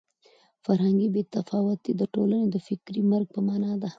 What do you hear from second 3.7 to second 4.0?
ده.